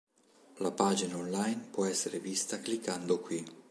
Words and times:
La 0.57 0.71
pagina 0.71 1.15
online 1.15 1.67
può 1.69 1.85
essere 1.85 2.17
vista 2.19 2.59
cliccando 2.59 3.19
qui. 3.19 3.45